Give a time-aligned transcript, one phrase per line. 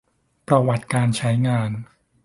[0.47, 1.69] ประวัติการใช้งาน